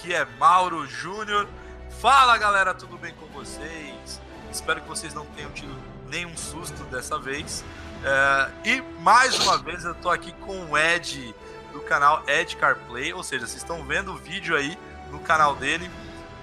[0.00, 1.46] Aqui é Mauro Júnior.
[2.00, 4.18] Fala galera, tudo bem com vocês?
[4.50, 5.76] Espero que vocês não tenham tido
[6.08, 7.62] nenhum susto dessa vez.
[8.02, 11.34] É, e mais uma vez eu tô aqui com o Ed
[11.74, 14.78] do canal Ed CarPlay, ou seja, vocês estão vendo o vídeo aí
[15.10, 15.90] no canal dele,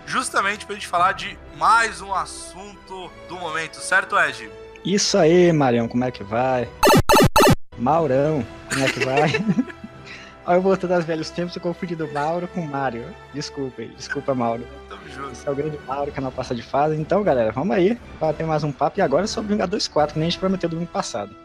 [0.06, 4.52] justamente para a gente falar de mais um assunto do momento, certo, Ed?
[4.86, 6.70] Isso aí, Marião, como é que vai?
[7.76, 9.32] Maurão, como é que vai?
[10.48, 13.04] Olha, eu voltando aos velhos tempos, eu confundi do Mauro com Mário.
[13.34, 14.66] Desculpa aí, desculpa, Mauro.
[14.88, 15.34] Tamo junto.
[15.34, 16.96] Esse é o grande Mauro, canal Passa de Fase.
[16.96, 18.98] Então, galera, vamos aí, bater mais um papo.
[18.98, 21.36] E agora sobre Vingadores 4, que nem a gente prometeu domingo passado.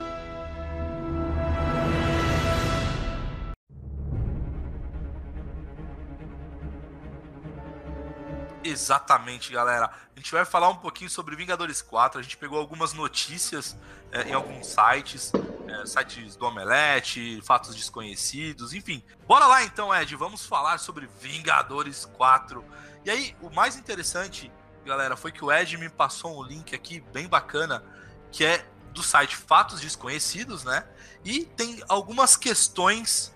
[8.73, 9.87] Exatamente, galera.
[9.87, 12.19] A gente vai falar um pouquinho sobre Vingadores 4.
[12.19, 13.77] A gente pegou algumas notícias
[14.11, 15.33] é, em alguns sites,
[15.69, 19.03] é, sites do Omelete, fatos desconhecidos, enfim.
[19.27, 20.17] Bora lá então, Ed.
[20.17, 22.65] Vamos falar sobre Vingadores 4.
[23.05, 24.51] E aí, o mais interessante,
[24.85, 27.85] galera, foi que o Ed me passou um link aqui bem bacana,
[28.31, 30.85] que é do site Fatos Desconhecidos, né?
[31.25, 33.33] E tem algumas questões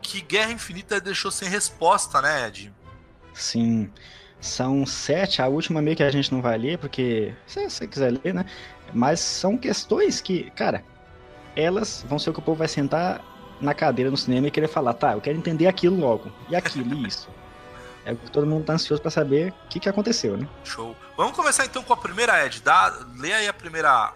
[0.00, 2.74] que Guerra Infinita deixou sem resposta, né, Ed?
[3.34, 3.92] Sim.
[4.40, 8.12] São sete, a última meio que a gente não vai ler, porque se você quiser
[8.12, 8.44] ler, né?
[8.92, 10.84] Mas são questões que, cara,
[11.56, 13.20] elas vão ser o que o povo vai sentar
[13.60, 16.30] na cadeira no cinema e querer falar, tá, eu quero entender aquilo logo.
[16.48, 17.28] E aquilo, e isso.
[18.04, 20.48] É que todo mundo tá ansioso para saber o que, que aconteceu, né?
[20.64, 20.96] Show.
[21.14, 22.62] Vamos começar então com a primeira, Ed.
[22.62, 24.14] Dá, lê aí a primeira, a,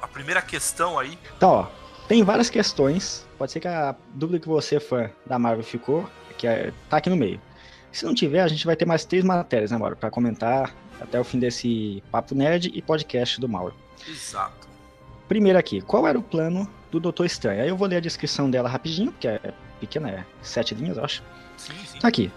[0.00, 1.18] a primeira questão aí.
[1.36, 1.66] Então, ó,
[2.06, 3.26] tem várias questões.
[3.36, 6.08] Pode ser que a dúvida que você, fã da Marvel, ficou,
[6.38, 7.40] que é, tá aqui no meio.
[7.92, 9.94] Se não tiver, a gente vai ter mais três matérias, né, Mauro?
[9.94, 13.74] Pra comentar até o fim desse Papo Nerd e podcast do Mauro.
[14.08, 14.66] Exato.
[15.28, 17.62] Primeiro aqui, qual era o plano do Doutor Estranho?
[17.62, 21.04] Aí eu vou ler a descrição dela rapidinho, porque é pequena, é sete linhas, eu
[21.04, 21.22] acho.
[21.58, 21.98] Sim, sim.
[21.98, 22.30] Tá aqui.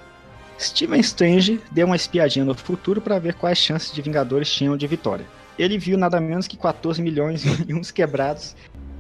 [0.59, 4.87] Steven Strange deu uma espiadinha no futuro para ver quais chances de Vingadores tinham de
[4.87, 5.25] vitória.
[5.57, 8.55] Ele viu nada menos que 14 milhões e uns quebrados.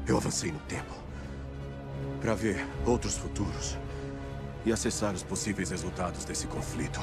[0.07, 0.93] Eu avancei no tempo
[2.21, 3.77] para ver outros futuros
[4.65, 6.99] e acessar os possíveis resultados desse conflito.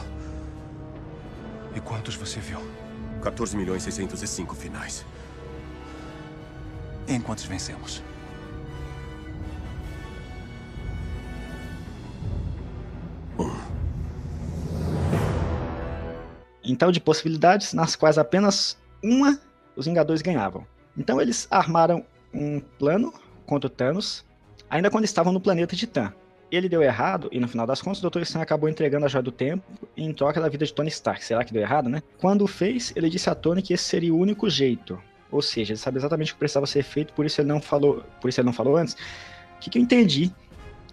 [1.74, 2.58] E quantos você viu?
[3.22, 5.06] 14 milhões 605 finais.
[7.06, 8.02] Em quantos vencemos?
[13.38, 13.56] Um.
[16.64, 19.40] Então, de possibilidades nas quais apenas uma
[19.74, 20.66] os Vingadores ganhavam.
[20.96, 23.12] Então, eles armaram um plano
[23.46, 24.24] contra o Thanos,
[24.68, 26.12] ainda quando estavam no planeta Titã.
[26.52, 28.20] Ele deu errado, e no final das contas, o Dr.
[28.20, 29.64] Estranho acabou entregando a Joia do Tempo
[29.96, 31.24] em troca da vida de Tony Stark.
[31.24, 32.02] Será que deu errado, né?
[32.18, 35.02] Quando fez, ele disse a Tony que esse seria o único jeito.
[35.30, 38.04] Ou seja, ele sabe exatamente o que precisava ser feito, por isso ele não falou,
[38.20, 38.94] por isso ele não falou antes.
[39.56, 40.30] O que, que eu entendi?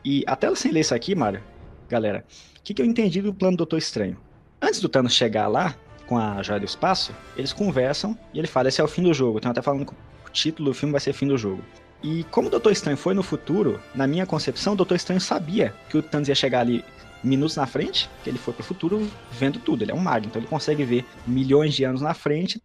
[0.04, 1.44] E até sem ler isso aqui, Mário,
[1.90, 2.24] galera,
[2.58, 4.18] o que, que eu entendi do plano do Doutor Estranho?
[4.62, 5.76] Antes do Thanos chegar lá,
[6.10, 9.14] com a Joia do Espaço, eles conversam e ele fala: esse é o fim do
[9.14, 9.38] jogo.
[9.38, 11.64] Então, até falando que o título do filme vai ser Fim do Jogo.
[12.02, 15.74] E como o Doutor Estranho foi no futuro, na minha concepção, o Doutor Estranho sabia
[15.90, 16.84] que o Thanos ia chegar ali
[17.22, 19.84] minutos na frente, que ele foi pro futuro vendo tudo.
[19.84, 22.62] Ele é um mago, então ele consegue ver milhões de anos na frente.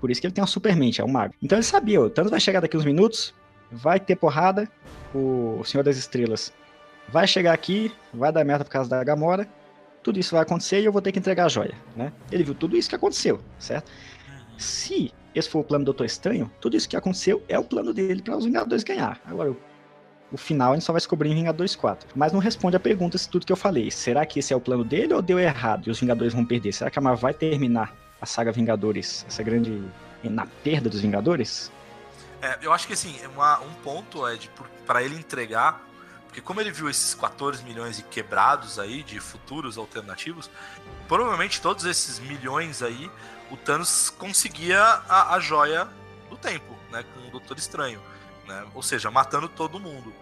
[0.00, 1.34] Por isso que ele tem uma supermente, é um mago.
[1.42, 3.34] Então ele sabia, o Thanos vai chegar daqui uns minutos,
[3.72, 4.70] vai ter porrada,
[5.14, 6.52] o Senhor das Estrelas
[7.08, 9.48] vai chegar aqui, vai dar merda por causa da Gamora,
[10.02, 12.12] tudo isso vai acontecer e eu vou ter que entregar a joia, né?
[12.30, 13.90] Ele viu tudo isso que aconteceu, certo?
[14.58, 17.92] Se esse for o plano do Doutor Estranho, tudo isso que aconteceu é o plano
[17.92, 19.20] dele para os Vingadores ganhar.
[19.24, 19.54] Agora,
[20.32, 22.08] o, final a gente só vai descobrir em Vingadores 4.
[22.14, 23.90] Mas não responde a pergunta se tudo que eu falei.
[23.90, 26.72] Será que esse é o plano dele ou deu errado e os Vingadores vão perder?
[26.72, 29.82] Será que a Marvel vai terminar a saga Vingadores, essa grande.
[30.24, 31.70] na perda dos Vingadores?
[32.40, 34.50] É, eu acho que assim, uma, um ponto de
[34.86, 35.85] para ele entregar,
[36.36, 40.50] porque como ele viu esses 14 milhões e quebrados aí de futuros alternativos,
[41.08, 43.10] provavelmente todos esses milhões aí
[43.50, 45.88] o Thanos conseguia a, a joia
[46.28, 48.02] do tempo, né, com o Doutor Estranho,
[48.46, 50.12] né, ou seja, matando todo mundo.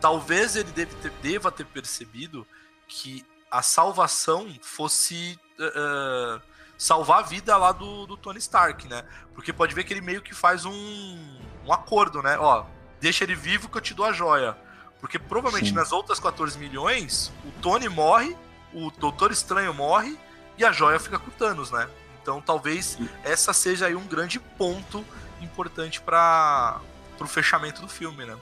[0.00, 2.46] Talvez ele deve ter, deva ter percebido
[2.86, 6.40] que a salvação fosse uh,
[6.78, 9.04] salvar a vida lá do, do, Tony Stark, né?
[9.34, 12.38] Porque pode ver que ele meio que faz um, um acordo, né?
[12.38, 12.64] Ó,
[13.00, 14.56] deixa ele vivo que eu te dou a joia.
[15.00, 15.74] Porque provavelmente Sim.
[15.74, 18.36] nas outras 14 milhões, o Tony morre,
[18.72, 20.16] o Doutor Estranho morre
[20.56, 21.88] e a joia fica com o Thanos, né?
[22.20, 25.04] Então talvez essa seja aí um grande ponto
[25.40, 26.80] importante para
[27.20, 28.36] o fechamento do filme, né?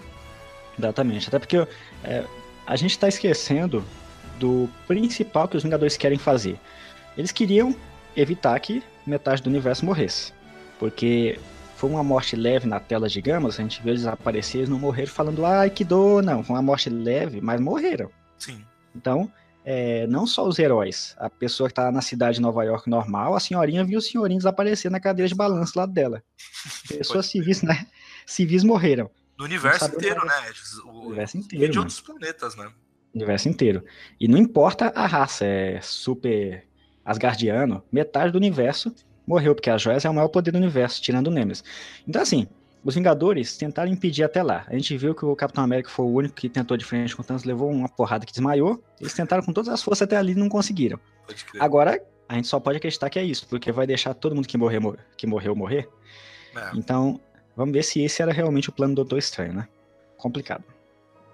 [0.79, 1.29] Exatamente.
[1.29, 1.57] Até porque
[2.03, 2.25] é,
[2.67, 3.85] a gente está esquecendo
[4.39, 6.59] do principal que os Vingadores querem fazer.
[7.17, 7.75] Eles queriam
[8.15, 10.33] evitar que metade do universo morresse.
[10.79, 11.39] Porque
[11.77, 14.79] foi uma morte leve na tela de gamas, a gente vê eles aparecer, eles não
[14.79, 16.43] morreram falando, ai que dor, não.
[16.43, 18.11] Foi uma morte leve, mas morreram.
[18.39, 18.65] Sim.
[18.95, 19.31] Então,
[19.63, 23.35] é, não só os heróis, a pessoa que tá na cidade de Nova York normal,
[23.35, 26.23] a senhorinha viu o senhorinho desaparecer na cadeira de balanço lá dela.
[26.89, 27.87] Pessoas civis, né?
[28.25, 29.11] Civis morreram.
[29.39, 30.33] No universo inteiro, né?
[30.87, 31.73] O universo inteiro.
[31.73, 32.73] De outros planetas, né?
[33.13, 33.85] O universo inteiro.
[34.19, 36.67] E não importa a raça, é super
[37.05, 38.95] asgardiano, metade do universo
[39.27, 41.65] morreu, porque a Joias é o maior poder do universo, tirando o Nemesis.
[42.07, 42.47] Então, assim,
[42.85, 44.65] os Vingadores tentaram impedir até lá.
[44.69, 47.23] A gente viu que o Capitão América foi o único que tentou de frente com
[47.23, 48.81] o Thanos, levou uma porrada que desmaiou.
[49.01, 51.01] Eles tentaram com todas as forças até ali e não conseguiram.
[51.59, 54.57] Agora, a gente só pode acreditar que é isso, porque vai deixar todo mundo que,
[54.57, 54.81] morrer,
[55.17, 55.89] que morreu morrer.
[56.55, 56.71] É.
[56.75, 57.21] Então,
[57.57, 59.69] vamos ver se esse era realmente o plano do Doutor Estranho, né?
[60.17, 60.65] Complicado.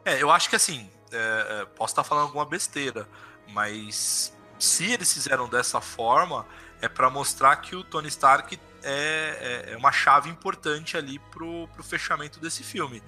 [0.04, 3.06] É, eu acho que assim, é, é posso estar falando alguma besteira,
[3.50, 6.46] mas se eles fizeram dessa forma,
[6.82, 11.68] é para mostrar que o Tony Stark é, é, é, uma chave importante ali pro,
[11.68, 13.00] pro fechamento desse filme.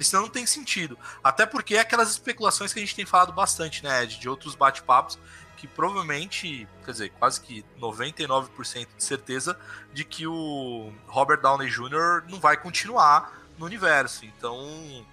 [0.00, 0.98] Senão não tem sentido.
[1.22, 4.54] Até porque é aquelas especulações que a gente tem falado bastante, né, Ed, de outros
[4.54, 5.18] bate-papos,
[5.56, 9.58] que provavelmente, quer dizer, quase que 99% de certeza
[9.92, 12.24] de que o Robert Downey Jr.
[12.28, 14.24] não vai continuar no universo.
[14.24, 15.04] Então,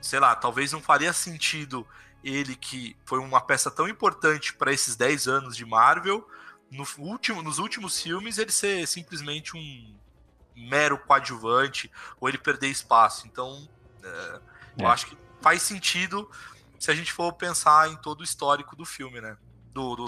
[0.00, 1.86] sei lá, talvez não faria sentido
[2.24, 6.26] ele que foi uma peça tão importante para esses 10 anos de Marvel
[6.72, 9.94] no último, nos últimos filmes ele ser simplesmente um
[10.56, 13.26] mero coadjuvante ou ele perder espaço.
[13.26, 13.68] Então,
[14.02, 14.40] é,
[14.78, 14.82] é.
[14.82, 16.28] eu acho que faz sentido
[16.78, 19.36] se a gente for pensar em todo o histórico do filme, né?
[19.72, 20.06] Do, do,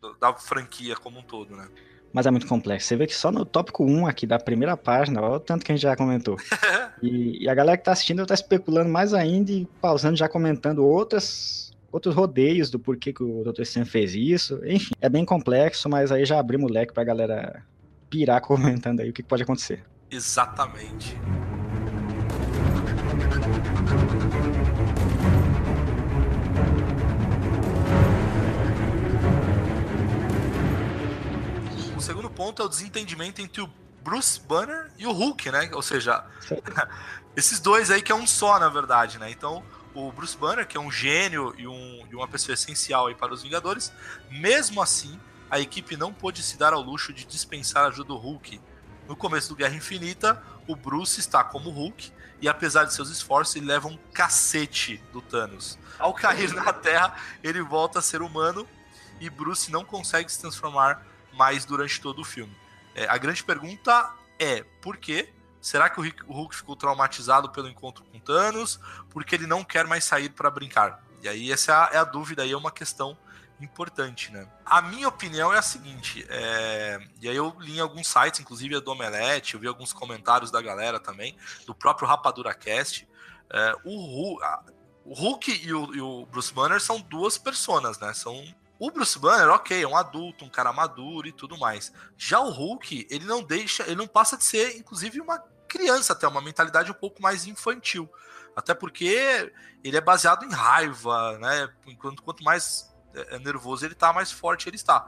[0.00, 1.68] do, da franquia como um todo, né?
[2.12, 2.86] Mas é muito complexo.
[2.86, 5.72] Você vê que só no tópico 1 aqui da primeira página, olha o tanto que
[5.72, 6.36] a gente já comentou.
[7.02, 10.84] e, e, a galera que tá assistindo tá especulando mais ainda e pausando, já comentando
[10.86, 13.64] outras outros rodeios do porquê que o Dr.
[13.64, 14.60] Sam fez isso.
[14.64, 17.64] Enfim, é bem complexo, mas aí já abrimos o leque pra galera
[18.10, 19.84] pirar comentando aí o que pode acontecer.
[20.10, 21.16] Exatamente.
[31.96, 33.68] O segundo ponto é o desentendimento entre o
[34.02, 35.70] Bruce Banner e o Hulk, né?
[35.74, 36.24] Ou seja,
[37.36, 39.30] esses dois aí que é um só, na verdade, né?
[39.30, 39.62] Então,
[39.98, 43.34] o Bruce Banner, que é um gênio e, um, e uma pessoa essencial aí para
[43.34, 43.92] os Vingadores,
[44.30, 45.18] mesmo assim,
[45.50, 48.60] a equipe não pôde se dar ao luxo de dispensar a ajuda do Hulk.
[49.08, 53.56] No começo do Guerra Infinita, o Bruce está como Hulk e apesar de seus esforços,
[53.56, 55.76] ele leva um cacete do Thanos.
[55.98, 58.68] Ao cair na Terra, ele volta a ser humano
[59.20, 62.54] e Bruce não consegue se transformar mais durante todo o filme.
[62.94, 65.32] É, a grande pergunta é por quê?
[65.60, 68.78] Será que o Hulk ficou traumatizado pelo encontro com Thanos?
[69.10, 71.02] Porque ele não quer mais sair para brincar.
[71.22, 73.16] E aí essa é a, é dúvida, aí é uma questão
[73.60, 74.48] importante, né?
[74.64, 77.00] A minha opinião é a seguinte, é...
[77.20, 80.50] e aí eu li em alguns sites, inclusive a do Omelete, eu vi alguns comentários
[80.50, 81.36] da galera também,
[81.66, 83.08] do próprio Rapadura Cast,
[83.50, 83.74] é...
[83.84, 84.44] o, Hulk,
[85.04, 88.14] o Hulk e o, e o Bruce Banner são duas personas, né?
[88.14, 88.44] São
[88.78, 91.92] o Bruce Banner, ok, é um adulto, um cara maduro e tudo mais.
[92.16, 96.26] Já o Hulk, ele não deixa, ele não passa de ser, inclusive, uma criança até,
[96.28, 98.08] uma mentalidade um pouco mais infantil.
[98.54, 99.52] Até porque
[99.84, 101.68] ele é baseado em raiva, né?
[101.86, 105.06] Enquanto quanto mais é, é nervoso ele tá, mais forte ele está.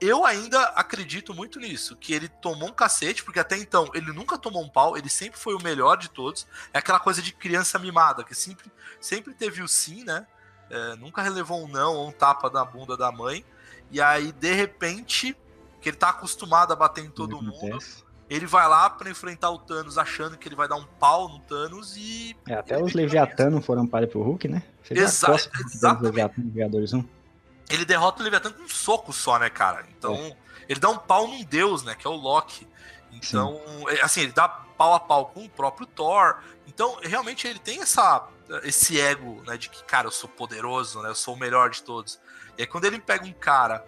[0.00, 4.36] Eu ainda acredito muito nisso, que ele tomou um cacete, porque até então ele nunca
[4.36, 6.46] tomou um pau, ele sempre foi o melhor de todos.
[6.72, 8.70] É aquela coisa de criança mimada, que sempre,
[9.00, 10.26] sempre teve o sim, né?
[10.72, 13.44] É, nunca relevou um não ou um tapa na bunda da mãe.
[13.90, 15.36] E aí, de repente,
[15.82, 17.78] que ele tá acostumado a bater em todo mundo,
[18.30, 21.40] ele vai lá para enfrentar o Thanos achando que ele vai dar um pau no
[21.40, 22.34] Thanos e.
[22.48, 24.62] É, até os Leviatã não foram para pro Hulk, né?
[24.90, 26.10] Exa exatamente.
[27.68, 29.84] Ele derrota o Leviatã com um soco só, né, cara?
[29.96, 30.36] Então, é.
[30.70, 31.94] ele dá um pau num deus, né?
[31.94, 32.66] Que é o Loki.
[33.12, 33.88] Então, Sim.
[33.88, 36.38] É, assim, ele dá pau a pau com o próprio Thor.
[36.66, 38.26] Então, realmente, ele tem essa
[38.64, 41.82] esse ego, né, de que, cara, eu sou poderoso, né, eu sou o melhor de
[41.82, 42.20] todos.
[42.58, 43.84] E aí quando ele pega um cara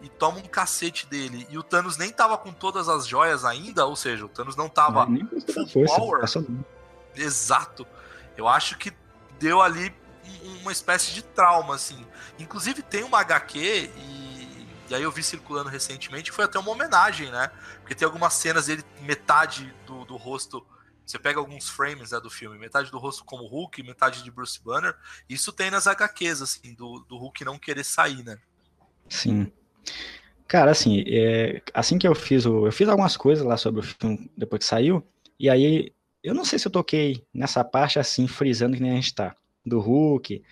[0.00, 3.84] e toma um cacete dele, e o Thanos nem tava com todas as joias ainda,
[3.86, 5.26] ou seja, o Thanos não tava não,
[5.66, 6.54] full força, power.
[7.16, 7.86] Exato.
[8.36, 8.92] Eu acho que
[9.38, 9.92] deu ali
[10.60, 12.06] uma espécie de trauma, assim.
[12.38, 17.30] Inclusive tem uma HQ e, e aí eu vi circulando recentemente, foi até uma homenagem,
[17.30, 17.50] né?
[17.80, 20.64] Porque tem algumas cenas dele, metade do, do rosto
[21.10, 24.62] você pega alguns frames né, do filme, metade do rosto como Hulk, metade de Bruce
[24.62, 24.94] Banner.
[25.28, 28.38] Isso tem nas HQs, assim, do, do Hulk não querer sair, né?
[29.08, 29.50] Sim.
[30.46, 32.66] Cara, assim, é, assim que eu fiz o.
[32.66, 35.02] Eu fiz algumas coisas lá sobre o filme depois que saiu,
[35.38, 38.94] e aí eu não sei se eu toquei nessa parte assim, frisando que nem a
[38.94, 39.34] gente tá,
[39.64, 40.42] do Hulk.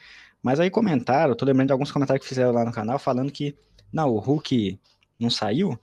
[0.43, 3.33] Mas aí comentaram, eu tô lembrando de alguns comentários que fizeram lá no canal falando
[3.33, 3.55] que,
[3.93, 4.79] não, o Hulk
[5.19, 5.79] não saiu,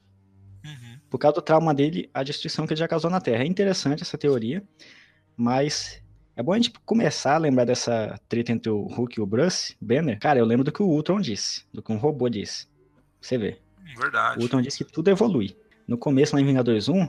[1.14, 3.44] por causa do trauma dele, a destruição que ele já causou na Terra.
[3.44, 4.64] É interessante essa teoria,
[5.38, 6.02] mas
[6.36, 9.76] É bom a gente começar a lembrar dessa treta entre o Hulk e o Bruce
[9.80, 10.18] Banner.
[10.20, 12.68] Cara, eu lembro do que o Ultron disse, do que um robô disse.
[13.22, 13.60] Você vê.
[13.96, 14.40] Verdade.
[14.40, 15.56] O Ultron disse que tudo evolui.
[15.88, 17.08] No começo, lá em Vingadores 1,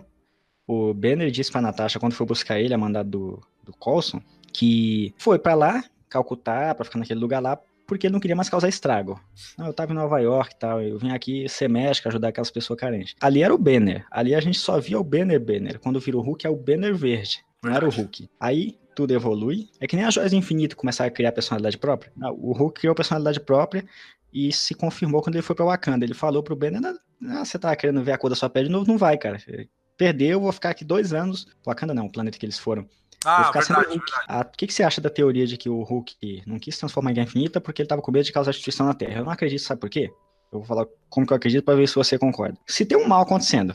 [0.67, 4.21] o Banner disse pra Natasha, quando foi buscar ele, a mandado do, do Coulson,
[4.53, 8.49] que foi para lá, Calcutá, para ficar naquele lugar lá, porque ele não queria mais
[8.49, 9.21] causar estrago.
[9.59, 12.51] Não, eu tava em Nova York e tal, eu vim aqui ser médico, ajudar aquelas
[12.51, 13.15] pessoas carentes.
[13.21, 14.07] Ali era o Banner.
[14.11, 15.79] Ali a gente só via o Banner Banner.
[15.79, 18.29] Quando vira o Hulk é o Banner verde, não era o Hulk.
[18.39, 19.69] Aí tudo evolui.
[19.81, 22.13] É que nem as joias do infinito começaram a criar personalidade própria.
[22.39, 23.85] O Hulk criou personalidade própria
[24.33, 26.05] e se confirmou quando ele foi pra Wakanda.
[26.05, 26.81] Ele falou pro Banner,
[27.29, 28.87] ah, você tá querendo ver a cor da sua pele de novo?
[28.87, 29.39] Não vai, cara.
[29.97, 31.47] Perdeu, vou ficar aqui dois anos.
[31.65, 32.89] Wakanda não, o planeta que eles foram.
[33.25, 34.03] Ah, verdade, verdade.
[34.29, 37.11] Ah, o que, que você acha da teoria de que o Hulk não quis transformar
[37.11, 39.21] em Guerra Infinita porque ele tava com medo de causar destruição na Terra?
[39.21, 40.13] Eu não acredito, sabe por quê?
[40.53, 42.59] Eu vou falar como que eu acredito para ver se você concorda.
[42.67, 43.75] Se tem um mal acontecendo,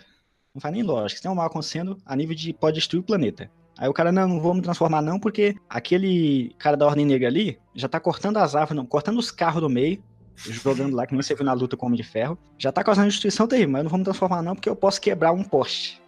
[0.53, 3.03] não faz nem lógica, se tem um mal acontecendo a nível de pode destruir o
[3.03, 3.51] planeta.
[3.77, 7.27] Aí o cara, não, não vou me transformar não, porque aquele cara da Ordem Negra
[7.27, 10.03] ali já tá cortando as árvores, não, cortando os carros do meio,
[10.35, 12.37] jogando lá, que nem você viu na luta com o Homem de Ferro.
[12.57, 14.99] Já tá causando destruição terrível, mas eu não vou me transformar não, porque eu posso
[14.99, 16.01] quebrar um poste.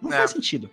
[0.00, 0.16] Não é.
[0.16, 0.70] faz sentido.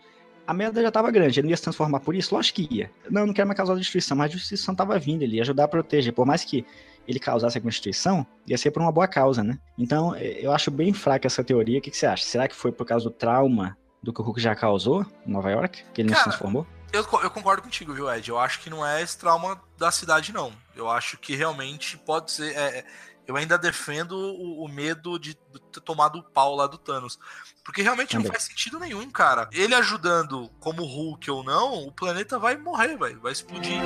[0.47, 2.35] A merda já tava grande, ele não ia se transformar por isso?
[2.35, 2.91] Lógico que ia.
[3.09, 5.67] Não, não quero mais causar destruição, mas a destruição tava vindo, ele ia ajudar a
[5.67, 6.13] proteger.
[6.13, 6.65] Por mais que
[7.07, 9.59] ele causasse a destruição, ia ser por uma boa causa, né?
[9.77, 11.79] Então, eu acho bem fraca essa teoria.
[11.79, 12.23] O que, que você acha?
[12.23, 15.49] Será que foi por causa do trauma do que o Hulk já causou em Nova
[15.51, 15.83] York?
[15.93, 16.67] Que ele Cara, não se transformou?
[16.91, 18.29] Eu, eu concordo contigo, viu, Ed?
[18.29, 20.51] Eu acho que não é esse trauma da cidade, não.
[20.75, 22.55] Eu acho que realmente pode ser.
[22.55, 22.85] É, é
[23.27, 27.19] eu ainda defendo o, o medo de, de, ter tomado o pau lá do Thanos.
[27.63, 28.25] Porque realmente Também.
[28.25, 29.49] não faz sentido nenhum, cara.
[29.51, 33.81] Ele ajudando como Hulk ou não, o planeta vai morrer, vai, vai explodir.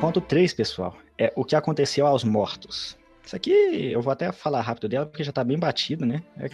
[0.00, 2.98] Ponto 3, pessoal, é o que aconteceu aos mortos.
[3.22, 3.52] Isso aqui
[3.92, 6.22] eu vou até falar rápido dela, porque já tá bem batido, né?
[6.38, 6.48] É,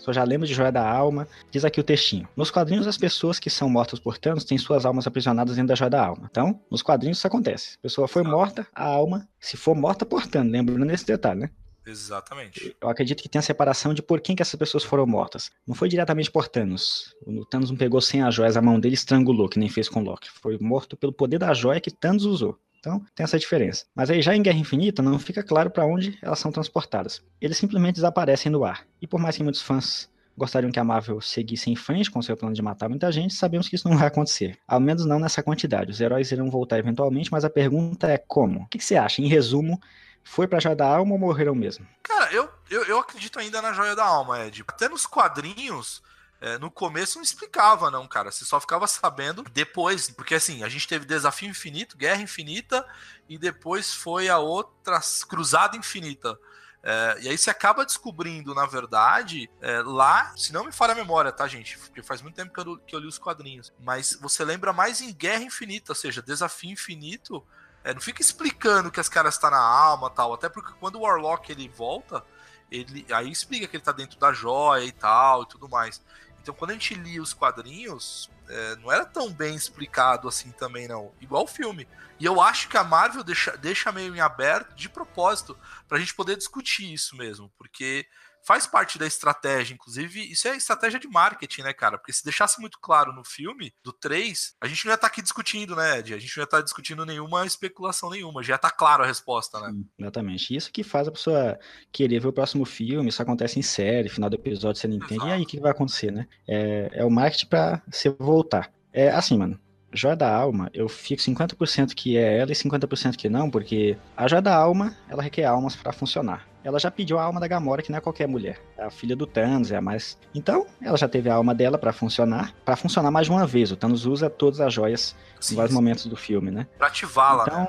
[0.00, 1.28] só já lembro de Joia da Alma.
[1.50, 2.28] Diz aqui o textinho.
[2.36, 5.74] Nos quadrinhos, as pessoas que são mortas por Thanos têm suas almas aprisionadas dentro da
[5.74, 6.28] Joia da Alma.
[6.30, 7.76] Então, nos quadrinhos isso acontece.
[7.78, 11.50] A pessoa foi morta, a alma, se for morta por Thanos, lembrando desse detalhe, né?
[11.86, 12.76] Exatamente.
[12.80, 15.50] Eu acredito que tem a separação de por quem que essas pessoas foram mortas.
[15.66, 17.14] Não foi diretamente por Thanos.
[17.26, 20.02] O Thanos não pegou sem as joias, a mão dele estrangulou, que nem fez com
[20.02, 20.30] Loki.
[20.30, 22.58] Foi morto pelo poder da joia que Thanos usou.
[22.80, 23.84] Então, tem essa diferença.
[23.94, 27.22] Mas aí já em Guerra Infinita não fica claro para onde elas são transportadas.
[27.40, 28.86] Eles simplesmente desaparecem no ar.
[29.00, 32.34] E por mais que muitos fãs gostariam que a Marvel seguisse em frente com seu
[32.34, 34.58] plano de matar muita gente, sabemos que isso não vai acontecer.
[34.66, 35.90] Ao menos não nessa quantidade.
[35.90, 38.60] Os heróis irão voltar eventualmente, mas a pergunta é como?
[38.60, 39.20] O que, você acha?
[39.20, 39.78] Em resumo,
[40.24, 41.86] foi pra Joia da Alma ou morreram mesmo?
[42.02, 44.64] Cara, eu, eu, eu acredito ainda na Joia da Alma, Ed.
[44.66, 46.02] Até nos quadrinhos,
[46.40, 48.30] é, no começo não explicava, não, cara.
[48.30, 50.08] Você só ficava sabendo depois.
[50.10, 52.86] Porque assim, a gente teve Desafio Infinito, Guerra Infinita,
[53.28, 56.38] e depois foi a outra Cruzada Infinita.
[56.82, 60.96] É, e aí você acaba descobrindo, na verdade, é, lá, se não me falha a
[60.96, 61.76] memória, tá, gente?
[61.76, 63.70] Porque faz muito tempo que eu, que eu li os quadrinhos.
[63.78, 67.46] Mas você lembra mais em Guerra Infinita, ou seja, Desafio Infinito.
[67.84, 70.32] É, não fica explicando que as caras estão tá na alma tal.
[70.32, 72.24] Até porque quando o Warlock ele volta,
[72.70, 76.02] ele aí explica que ele tá dentro da joia e tal e tudo mais.
[76.42, 80.88] Então, quando a gente lia os quadrinhos, é, não era tão bem explicado assim também,
[80.88, 81.12] não.
[81.20, 81.86] Igual o filme.
[82.18, 86.14] E eu acho que a Marvel deixa, deixa meio em aberto de propósito pra gente
[86.14, 87.50] poder discutir isso mesmo.
[87.56, 88.06] Porque
[88.46, 91.98] faz parte da estratégia, inclusive, isso é estratégia de marketing, né, cara?
[91.98, 95.12] Porque se deixasse muito claro no filme, do 3, a gente não ia estar tá
[95.12, 96.14] aqui discutindo, né, Ed?
[96.14, 99.60] A gente não ia estar tá discutindo nenhuma especulação nenhuma, já tá claro a resposta,
[99.60, 99.70] né?
[99.70, 100.56] Sim, exatamente.
[100.56, 101.58] Isso que faz a pessoa
[101.92, 105.14] querer ver o próximo filme, isso acontece em série, final do episódio você não entende,
[105.14, 105.28] Exato.
[105.28, 106.26] e aí o que vai acontecer, né?
[106.48, 108.72] É, é o marketing pra você voltar.
[108.92, 109.58] É assim, mano,
[109.92, 114.28] Joia da Alma, eu fico 50% que é ela e 50% que não, porque a
[114.28, 116.46] Joia da Alma, ela requer almas para funcionar.
[116.62, 118.60] Ela já pediu a alma da Gamora, que não é qualquer mulher.
[118.76, 120.18] É a filha do Thanos, é a mais.
[120.34, 123.72] Então, ela já teve a alma dela para funcionar, para funcionar mais de uma vez.
[123.72, 125.80] O Thanos usa todas as joias sim, em vários sim.
[125.80, 126.66] momentos do filme, né?
[126.76, 127.68] Pra ativá-la, então, né?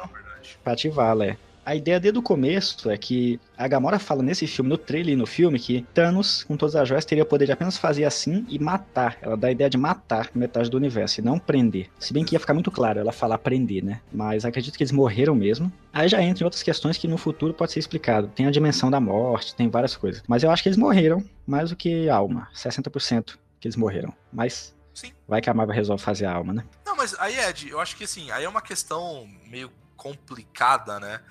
[0.63, 1.37] Pra ativá-la, é.
[1.65, 5.15] A ideia desde o começo é que a Gamora fala nesse filme, no trailer e
[5.15, 8.45] no filme, que Thanos, com todas as joias, teria o poder de apenas fazer assim
[8.49, 9.17] e matar.
[9.21, 11.89] Ela dá a ideia de matar metade do universo e não prender.
[11.99, 14.01] Se bem que ia ficar muito claro ela falar prender, né?
[14.11, 15.71] Mas acredito que eles morreram mesmo.
[15.93, 18.27] Aí já entra em outras questões que no futuro pode ser explicado.
[18.27, 20.23] Tem a dimensão da morte, tem várias coisas.
[20.27, 22.47] Mas eu acho que eles morreram mais do que alma.
[22.55, 24.13] 60% que eles morreram.
[24.33, 25.13] Mas Sim.
[25.27, 26.65] Vai que a Marvel resolve fazer a alma, né?
[26.85, 31.21] Não, mas aí, Ed, eu acho que assim, aí é uma questão meio complicada, né?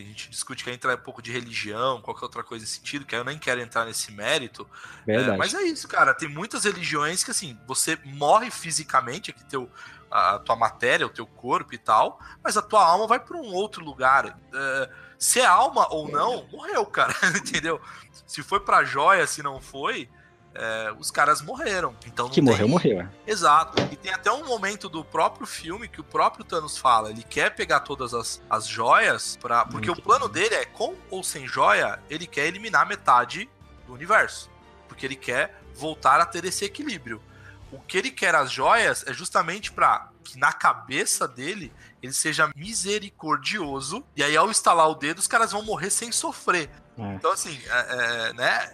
[0.00, 3.04] Que a gente discute que entra um pouco de religião, qualquer outra coisa nesse sentido,
[3.04, 4.68] que eu nem quero entrar nesse mérito.
[5.06, 6.14] É, mas é isso, cara.
[6.14, 9.70] Tem muitas religiões que, assim, você morre fisicamente, aqui teu,
[10.10, 13.52] a tua matéria, o teu corpo e tal, mas a tua alma vai para um
[13.52, 14.38] outro lugar.
[14.52, 17.80] É, se é alma ou não, morreu, cara, entendeu?
[18.26, 20.08] Se foi pra joia, se não foi,
[20.54, 21.94] é, os caras morreram.
[22.06, 23.00] Então que morreu, morreu.
[23.00, 23.08] É.
[23.26, 23.80] Exato.
[23.92, 27.54] E tem até um momento do próprio filme que o próprio Thanos fala: ele quer
[27.54, 32.00] pegar todas as, as joias, pra, porque o plano dele é, com ou sem joia,
[32.08, 33.48] ele quer eliminar metade
[33.86, 34.50] do universo.
[34.88, 37.22] Porque ele quer voltar a ter esse equilíbrio.
[37.72, 42.50] O que ele quer as joias é justamente para que na cabeça dele ele seja
[42.56, 44.04] misericordioso.
[44.16, 46.70] E aí, ao estalar o dedo, os caras vão morrer sem sofrer.
[47.00, 47.14] É.
[47.14, 48.70] Então, assim, é, é, né?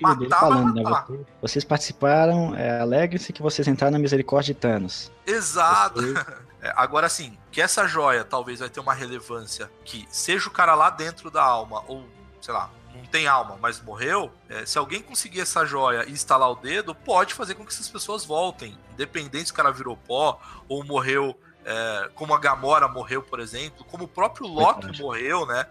[0.00, 1.10] Matar, falando, né, matar.
[1.10, 5.12] Né, vocês participaram, é, alegrem-se que vocês entraram na misericórdia de Thanos.
[5.26, 6.00] Exato.
[6.00, 6.14] Vocês...
[6.60, 10.74] É, agora, assim, que essa joia talvez vai ter uma relevância que seja o cara
[10.74, 12.04] lá dentro da alma, ou,
[12.40, 16.50] sei lá, não tem alma, mas morreu, é, se alguém conseguir essa joia e instalar
[16.50, 18.76] o dedo, pode fazer com que essas pessoas voltem.
[18.92, 23.84] Independente se o cara virou pó ou morreu, é, como a Gamora morreu, por exemplo,
[23.84, 25.66] como o próprio Loki morreu, né?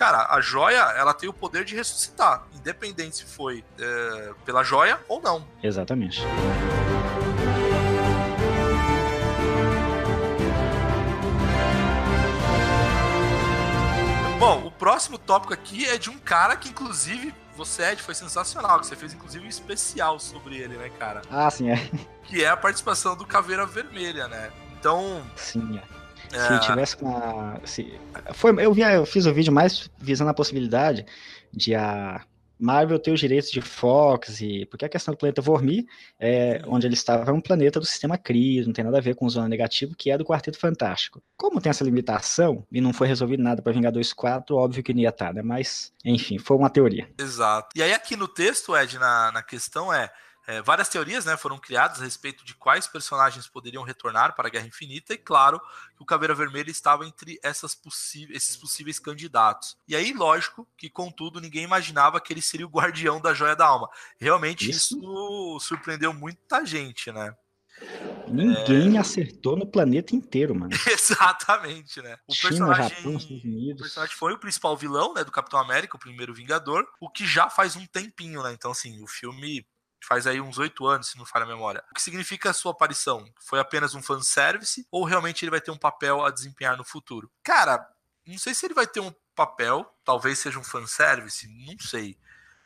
[0.00, 4.98] Cara, a joia, ela tem o poder de ressuscitar, independente se foi é, pela joia
[5.06, 5.46] ou não.
[5.62, 6.22] Exatamente.
[14.38, 18.80] Bom, o próximo tópico aqui é de um cara que, inclusive, você, Ed, foi sensacional.
[18.80, 21.20] Que você fez, inclusive, um especial sobre ele, né, cara?
[21.30, 21.76] Ah, sim, é.
[22.22, 24.50] Que é a participação do Caveira Vermelha, né?
[24.72, 25.22] Então.
[25.36, 25.99] Sim, é.
[26.30, 27.60] Se tivesse uma.
[27.64, 27.98] Se,
[28.32, 31.04] foi, eu, vi, eu fiz o vídeo mais visando a possibilidade
[31.52, 32.24] de a
[32.60, 35.86] Marvel ter os direitos de Fox, e porque a questão do planeta Vormir,
[36.18, 39.14] é, onde ele estava, é um planeta do sistema Cris, não tem nada a ver
[39.14, 41.22] com Zona Negativo, que é do Quarteto Fantástico.
[41.36, 45.00] Como tem essa limitação, e não foi resolvido nada para Vingadores 4, óbvio que não
[45.00, 45.42] ia estar, né?
[45.42, 47.08] Mas, enfim, foi uma teoria.
[47.18, 47.70] Exato.
[47.74, 50.10] E aí aqui no texto, Ed, na, na questão é
[50.46, 54.50] é, várias teorias né, foram criadas a respeito de quais personagens poderiam retornar para a
[54.50, 55.60] Guerra Infinita, e claro
[55.96, 57.78] que o Caveira Vermelha estava entre essas
[58.30, 59.76] esses possíveis candidatos.
[59.86, 63.66] E aí, lógico que, contudo, ninguém imaginava que ele seria o guardião da Joia da
[63.66, 63.88] Alma.
[64.18, 67.34] Realmente isso, isso surpreendeu muita gente, né?
[68.28, 69.00] Ninguém é...
[69.00, 70.70] acertou no planeta inteiro, mano.
[70.86, 72.16] Exatamente, né?
[72.28, 73.14] O China, personagem, Japão.
[73.14, 77.26] O personagem foi o principal vilão, né, do Capitão América, o primeiro Vingador, o que
[77.26, 78.52] já faz um tempinho, né?
[78.52, 79.66] Então, assim, o filme
[80.06, 81.84] faz aí uns oito anos, se não falha a memória.
[81.90, 83.24] O que significa a sua aparição?
[83.40, 87.30] Foi apenas um fanservice ou realmente ele vai ter um papel a desempenhar no futuro?
[87.42, 87.86] Cara,
[88.26, 92.18] não sei se ele vai ter um papel, talvez seja um fanservice, não sei.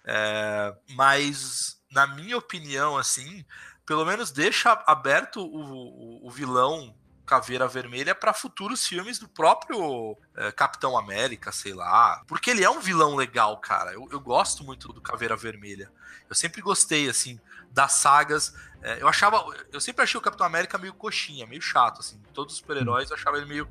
[0.05, 3.45] É, mas, na minha opinião, assim,
[3.87, 6.95] pelo menos deixa aberto o, o, o vilão
[7.25, 12.23] Caveira Vermelha para futuros filmes do próprio é, Capitão América, sei lá.
[12.27, 13.93] Porque ele é um vilão legal, cara.
[13.93, 15.91] Eu, eu, gosto muito do Caveira Vermelha.
[16.29, 18.55] Eu sempre gostei, assim, das sagas.
[18.83, 19.45] É, eu achava.
[19.73, 22.21] Eu sempre achei o Capitão América meio coxinha, meio chato, assim.
[22.33, 23.69] Todos os super-heróis eu achava ele meio,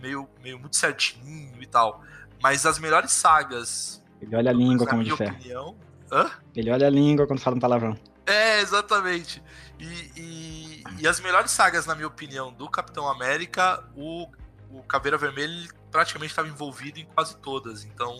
[0.00, 2.04] meio, meio muito certinho e tal.
[2.40, 4.02] Mas as melhores sagas.
[4.20, 5.26] Ele olha a língua como de fé.
[5.26, 5.76] Opinião...
[6.10, 6.30] Hã?
[6.54, 7.98] Ele olha a língua quando fala um palavrão.
[8.26, 9.42] É, exatamente.
[9.82, 14.28] E, e, e, as melhores sagas, na minha opinião, do Capitão América, o,
[14.70, 17.84] o Caveira Vermelha praticamente estava envolvido em quase todas.
[17.84, 18.16] Então,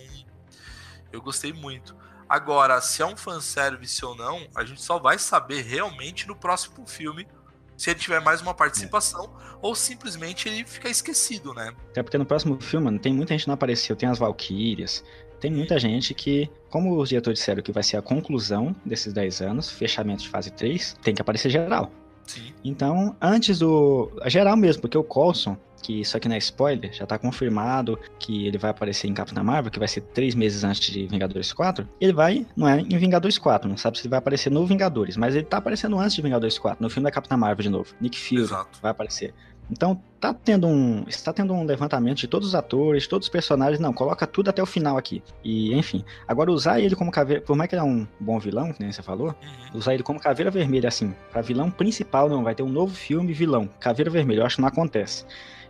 [1.13, 1.97] eu gostei muito.
[2.29, 6.85] Agora, se é um fanservice ou não, a gente só vai saber realmente no próximo
[6.85, 7.29] filme
[7.77, 9.57] se ele tiver mais uma participação é.
[9.61, 11.75] ou simplesmente ele ficar esquecido, né?
[11.91, 13.95] Até porque no próximo filme, mano, tem muita gente que não apareceu.
[13.95, 15.05] Tem as Valkyrias,
[15.43, 19.43] tem muita gente que, como os diretores disseram que vai ser a conclusão desses 10
[19.43, 21.91] anos, fechamento de fase 3, tem que aparecer geral.
[22.25, 22.53] Sim.
[22.65, 24.09] Então, antes do.
[24.27, 28.47] Geral mesmo, porque o Coulson, que isso aqui não é spoiler, já tá confirmado que
[28.47, 31.89] ele vai aparecer em Capitã Marvel, que vai ser três meses antes de Vingadores 4.
[32.01, 35.17] Ele vai, não é em Vingadores 4, não sabe se ele vai aparecer no Vingadores,
[35.17, 37.93] mas ele tá aparecendo antes de Vingadores 4, no filme da Capitã Marvel de novo.
[38.01, 38.79] Nick Fury Exato.
[38.81, 39.35] vai aparecer.
[39.71, 43.81] Então, tá tendo um, está tendo um levantamento de todos os atores, todos os personagens,
[43.81, 45.23] não, coloca tudo até o final aqui.
[45.43, 48.73] E, enfim, agora usar ele como caveira, por mais que ele é um bom vilão,
[48.73, 49.79] que nem você falou, uhum.
[49.79, 53.33] usar ele como caveira vermelha, assim, pra vilão principal, não, vai ter um novo filme
[53.33, 55.25] vilão, caveira vermelha, eu acho que não acontece.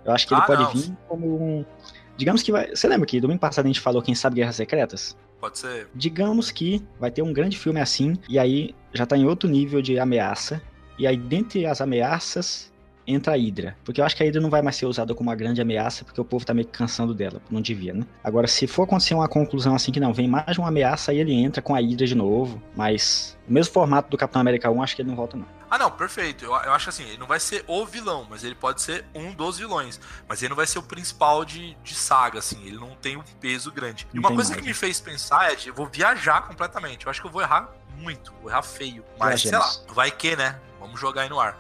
[0.05, 0.70] Eu acho que ele ah, pode não.
[0.70, 1.64] vir como um,
[2.16, 5.16] digamos que vai, você lembra que domingo passado a gente falou, quem sabe, Guerras Secretas?
[5.40, 5.88] Pode ser.
[5.94, 9.81] Digamos que vai ter um grande filme assim, e aí já tá em outro nível
[9.81, 10.61] de ameaça,
[10.98, 12.71] e aí dentre as ameaças
[13.06, 13.76] entra a Hydra.
[13.84, 16.04] Porque eu acho que a Hydra não vai mais ser usada como uma grande ameaça,
[16.04, 17.40] porque o povo tá meio que cansando dela.
[17.50, 18.06] Não devia, né?
[18.22, 21.32] Agora, se for acontecer uma conclusão assim que não, vem mais uma ameaça, aí ele
[21.32, 22.62] entra com a Hydra de novo.
[22.76, 25.46] Mas o mesmo formato do Capitão América 1, acho que ele não volta, não.
[25.72, 26.44] Ah, não, perfeito.
[26.44, 29.32] Eu, eu acho assim, ele não vai ser o vilão, mas ele pode ser um
[29.32, 29.98] dos vilões.
[30.28, 32.62] Mas ele não vai ser o principal de, de saga, assim.
[32.66, 34.06] Ele não tem um peso grande.
[34.12, 37.06] E uma coisa mais, que me fez pensar é de eu vou viajar completamente.
[37.06, 39.02] Eu acho que eu vou errar muito, vou errar feio.
[39.18, 39.74] Mas, Viajemos.
[39.74, 40.60] sei lá, vai que, né?
[40.78, 41.56] Vamos jogar aí no ar.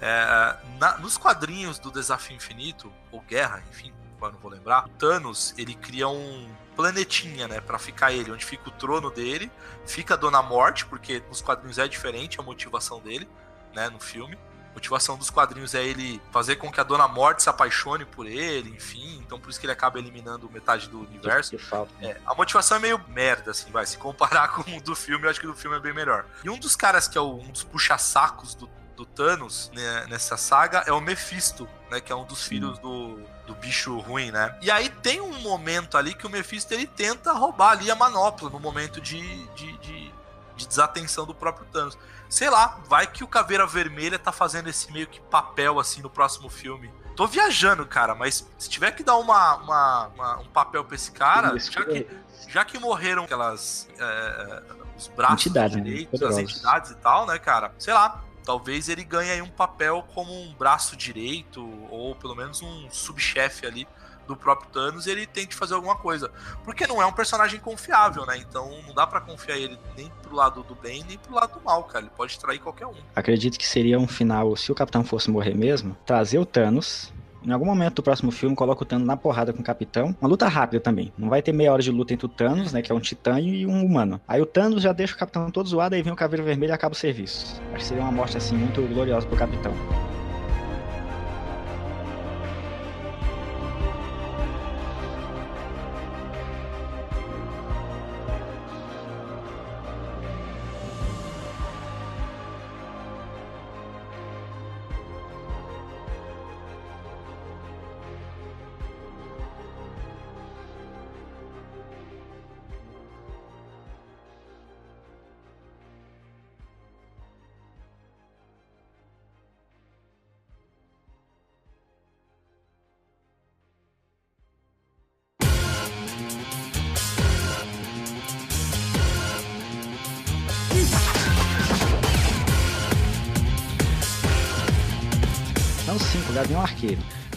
[0.00, 4.88] É, na, nos quadrinhos do Desafio Infinito, ou Guerra, enfim, eu não vou lembrar, o
[4.90, 9.50] Thanos, ele cria um planetinha, né, para ficar ele, onde fica o trono dele,
[9.86, 13.28] fica a Dona Morte, porque nos quadrinhos é diferente a motivação dele,
[13.74, 14.36] né, no filme.
[14.70, 18.26] A motivação dos quadrinhos é ele fazer com que a Dona Morte se apaixone por
[18.26, 21.50] ele, enfim, então por isso que ele acaba eliminando metade do universo.
[21.50, 22.10] Que falta, né?
[22.10, 23.86] é, a motivação é meio merda, assim, vai.
[23.86, 26.26] Se comparar com o do filme, eu acho que o do filme é bem melhor.
[26.42, 30.36] E um dos caras que é o, um dos puxa-sacos do do Thanos né, nessa
[30.36, 32.00] saga é o Mephisto, né?
[32.00, 34.56] Que é um dos filhos do, do bicho ruim, né?
[34.62, 38.50] E aí tem um momento ali que o Mephisto ele tenta roubar ali a manopla
[38.50, 39.20] no momento de,
[39.54, 40.12] de, de,
[40.56, 41.98] de desatenção do próprio Thanos.
[42.28, 46.10] Sei lá, vai que o Caveira Vermelha tá fazendo esse meio que papel assim no
[46.10, 46.90] próximo filme.
[47.14, 51.12] Tô viajando, cara, mas se tiver que dar uma, uma, uma um papel pra esse
[51.12, 52.06] cara, já que,
[52.48, 53.88] já que morreram aquelas.
[53.98, 54.62] É,
[54.96, 55.82] os braços entidades, né?
[55.82, 56.26] direitos, né?
[56.26, 57.72] as entidades e tal, né, cara?
[57.78, 62.62] Sei lá, talvez ele ganhe aí um papel como um braço direito, ou pelo menos
[62.62, 63.86] um subchefe ali
[64.26, 66.30] do próprio Thanos e ele tem que fazer alguma coisa.
[66.64, 68.38] Porque não é um personagem confiável, né?
[68.38, 71.64] Então não dá para confiar ele nem pro lado do bem, nem pro lado do
[71.64, 72.04] mal, cara.
[72.04, 72.94] Ele pode trair qualquer um.
[73.14, 77.12] Acredito que seria um final, se o Capitão fosse morrer mesmo, trazer o Thanos,
[77.44, 80.14] em algum momento do próximo filme, coloca o Thanos na porrada com o Capitão.
[80.20, 81.12] Uma luta rápida também.
[81.16, 82.82] Não vai ter meia hora de luta entre o Thanos, né?
[82.82, 84.20] Que é um titânio, e um humano.
[84.26, 86.74] Aí o Thanos já deixa o Capitão todo zoado, aí vem o Caveira Vermelho e
[86.74, 87.60] acaba o serviço.
[87.72, 89.72] Acho que seria uma morte, assim, muito gloriosa pro Capitão.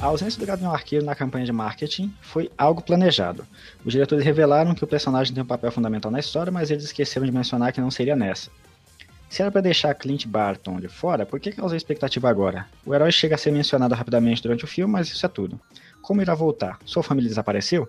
[0.08, 3.46] A ausência do Gavião Arqueiro na campanha de marketing foi algo planejado.
[3.84, 7.26] Os diretores revelaram que o personagem tem um papel fundamental na história, mas eles esqueceram
[7.26, 8.50] de mencionar que não seria nessa.
[9.30, 12.68] Se era para deixar Clint Barton de fora, por que causou expectativa agora?
[12.86, 15.60] O herói chega a ser mencionado rapidamente durante o filme, mas isso é tudo.
[16.02, 16.80] Como irá voltar?
[16.86, 17.86] Sua família desapareceu?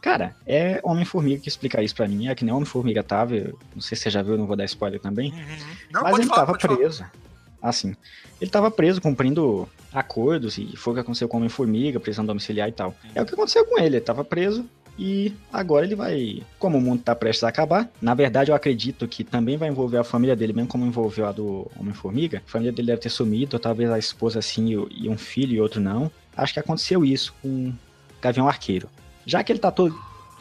[0.00, 2.28] Cara, é Homem-Formiga que explica isso para mim.
[2.28, 3.34] É que nem Homem-Formiga tava.
[3.74, 5.32] Não sei se você já viu, não vou dar spoiler também.
[5.32, 5.76] Uhum.
[5.90, 6.98] Não, mas ele falar, tava preso.
[6.98, 7.27] Falar.
[7.60, 7.94] Assim.
[8.40, 12.68] Ele tava preso cumprindo acordos e foi o que aconteceu com o Homem-Formiga, prisão domiciliar
[12.68, 12.94] e tal.
[13.14, 14.64] É o que aconteceu com ele, ele tava preso
[14.98, 19.06] e agora ele vai, como o mundo tá prestes a acabar, na verdade eu acredito
[19.06, 22.42] que também vai envolver a família dele, mesmo como envolveu a do Homem-Formiga.
[22.44, 25.60] A família dele deve ter sumido, ou talvez a esposa assim e um filho e
[25.60, 26.10] outro não.
[26.36, 27.72] Acho que aconteceu isso com
[28.20, 28.88] Gavião Arqueiro.
[29.24, 29.96] Já que ele tá todo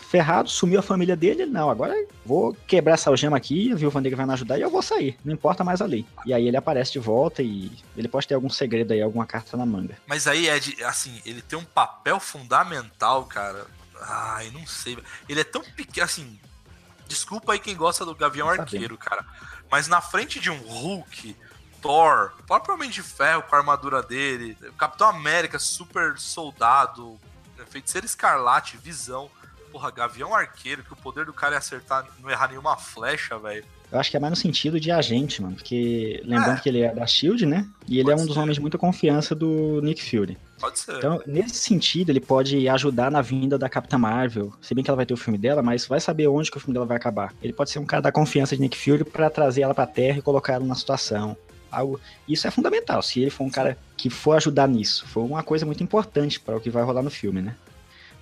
[0.08, 1.46] ferrado, sumiu a família dele.
[1.46, 1.94] Não, agora
[2.26, 5.18] vou quebrar essa algema aqui, a Viúva Negra vai me ajudar e eu vou sair.
[5.24, 6.06] Não importa mais a lei.
[6.26, 9.58] E aí ele aparece de volta e ele pode ter algum segredo aí, alguma carta
[9.58, 9.98] na manga.
[10.08, 13.68] Mas aí, Ed, assim, ele tem um papel fundamental, cara.
[14.02, 14.98] Ai, não sei.
[15.28, 16.40] Ele é tão pequeno, assim.
[17.08, 19.26] Desculpa aí quem gosta do Gavião Arqueiro, cara.
[19.70, 21.36] Mas na frente de um Hulk,
[21.82, 27.20] Thor, propriamente de ferro com a armadura dele, Capitão América, super soldado,
[27.70, 29.30] feiticeiro escarlate, visão
[29.72, 33.66] porra, Gavião Arqueiro, que o poder do cara é acertar, não errar nenhuma flecha, velho.
[33.92, 35.56] Eu acho que é mais no sentido de agente, mano.
[35.56, 36.60] Porque lembrando é.
[36.60, 37.66] que ele é da Shield, né?
[37.88, 38.28] E ele pode é um ser.
[38.28, 40.38] dos homens de muita confiança do Nick Fury.
[40.60, 40.98] Pode ser.
[40.98, 44.54] Então, nesse sentido, ele pode ajudar na vinda da Capitã Marvel.
[44.62, 46.60] Se bem que ela vai ter o filme dela, mas vai saber onde que o
[46.60, 47.34] filme dela vai acabar.
[47.42, 50.20] Ele pode ser um cara da confiança de Nick Fury para trazer ela pra Terra
[50.20, 51.38] e colocar ela na situação.
[51.72, 52.00] Algo...
[52.28, 53.02] Isso é fundamental.
[53.02, 56.58] Se ele for um cara que for ajudar nisso, for uma coisa muito importante para
[56.58, 57.56] o que vai rolar no filme, né?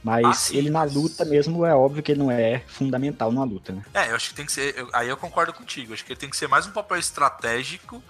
[0.06, 3.44] Mas ah, sim, ele na luta mesmo é óbvio que ele não é fundamental numa
[3.44, 3.84] luta, né?
[3.91, 4.78] É, eu acho que tem que ser.
[4.78, 5.96] Eu, aí eu concordo contigo.
[5.96, 8.04] Acho que ele tem que ser mais um papel estratégico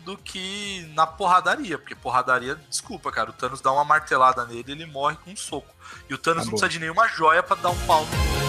[0.00, 1.76] do que na porradaria.
[1.76, 5.74] Porque porradaria, desculpa, cara, o Thanos dá uma martelada nele ele morre com um soco.
[6.08, 8.41] E o Thanos não precisa de nenhuma joia para dar um pau no.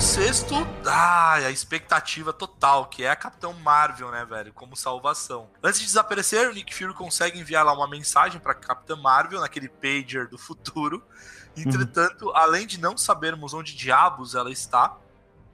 [0.00, 0.54] O sexto,
[0.86, 5.50] ah, a expectativa total, que é a Capitão Marvel, né, velho, como salvação.
[5.62, 9.68] Antes de desaparecer, o Nick Fury consegue enviar lá uma mensagem para Capitã Marvel naquele
[9.68, 11.06] pager do futuro.
[11.54, 12.34] Entretanto, uhum.
[12.34, 14.96] além de não sabermos onde diabos ela está,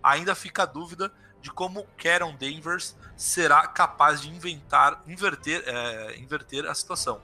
[0.00, 6.66] ainda fica a dúvida de como Karen Danvers será capaz de inventar, inverter, é, inverter
[6.66, 7.20] a situação.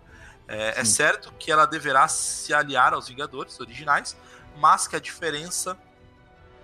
[0.48, 4.16] É, é, certo que ela deverá se aliar aos Vingadores originais,
[4.56, 5.78] mas que a diferença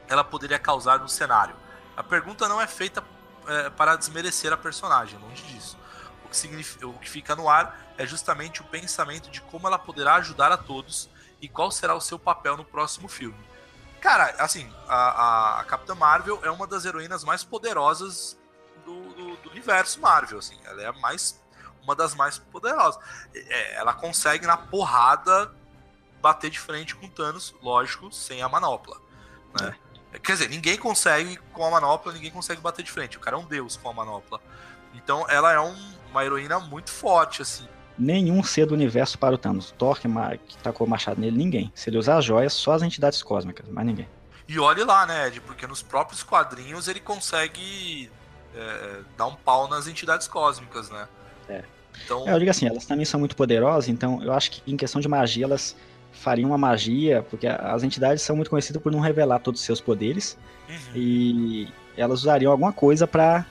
[0.09, 1.55] ela poderia causar no cenário.
[1.97, 3.03] A pergunta não é feita
[3.47, 5.79] é, para desmerecer a personagem, longe disso.
[6.25, 10.17] O que, o que fica no ar é justamente o pensamento de como ela poderá
[10.17, 11.09] ajudar a todos
[11.41, 13.39] e qual será o seu papel no próximo filme.
[14.01, 18.39] Cara, assim, a, a Capitã Marvel é uma das heroínas mais poderosas
[18.85, 20.59] do, do, do universo Marvel, assim.
[20.65, 21.43] Ela é mais,
[21.83, 23.03] uma das mais poderosas.
[23.35, 25.53] É, ela consegue, na porrada,
[26.21, 28.97] bater de frente com Thanos, lógico, sem a manopla.
[29.61, 29.75] Né?
[29.75, 29.88] É.
[30.23, 33.17] Quer dizer, ninguém consegue com a manopla, ninguém consegue bater de frente.
[33.17, 34.41] O cara é um deus com a manopla.
[34.95, 35.77] Então ela é um,
[36.11, 37.67] uma heroína muito forte, assim
[37.99, 39.75] nenhum ser do universo para o Thanos.
[39.77, 40.09] Thor que,
[40.47, 41.73] que tacou o machado nele, ninguém.
[41.75, 44.09] Se ele usar as joias, só as entidades cósmicas, mais ninguém.
[44.47, 48.11] E olhe lá, né, Ed, porque nos próprios quadrinhos ele consegue
[48.55, 51.09] é, dar um pau nas entidades cósmicas, né?
[51.49, 51.65] É.
[52.05, 52.27] Então...
[52.27, 55.01] É, eu digo assim, elas também são muito poderosas, então eu acho que em questão
[55.01, 55.77] de magia elas
[56.19, 59.81] fariam uma magia, porque as entidades são muito conhecidas por não revelar todos os seus
[59.81, 60.37] poderes,
[60.69, 60.93] uhum.
[60.95, 63.47] e elas usariam alguma coisa para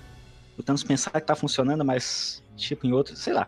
[0.58, 3.48] o Thanos pensar que tá funcionando, mas tipo em outro, sei lá.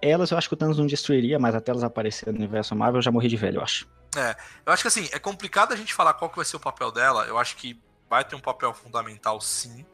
[0.00, 2.98] Elas eu acho que o Thanos não destruiria, mas até elas aparecerem no universo Marvel
[2.98, 3.88] eu já morri de velho, eu acho.
[4.16, 6.60] É, eu acho que assim, é complicado a gente falar qual que vai ser o
[6.60, 7.24] papel dela.
[7.24, 9.86] Eu acho que vai ter um papel fundamental sim.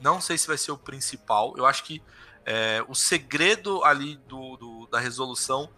[0.00, 1.54] Não sei se vai ser o principal.
[1.56, 2.02] Eu acho que
[2.46, 5.68] é, o segredo ali do, do, da resolução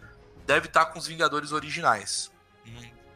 [0.47, 2.31] deve estar com os Vingadores originais.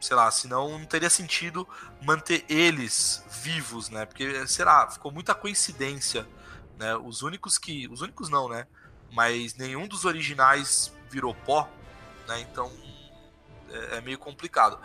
[0.00, 1.66] Sei lá, senão não teria sentido
[2.02, 4.04] manter eles vivos, né?
[4.04, 6.26] Porque, sei lá, ficou muita coincidência,
[6.78, 6.94] né?
[6.96, 7.88] Os únicos que.
[7.88, 8.66] Os únicos não, né?
[9.14, 11.68] mas nenhum dos originais virou pó,
[12.26, 12.40] né?
[12.40, 12.70] Então
[13.70, 14.78] é, é, meio complicado.